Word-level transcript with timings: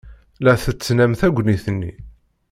La 0.45 0.53
tettnam 0.63 1.13
tagnit-nni. 1.19 1.91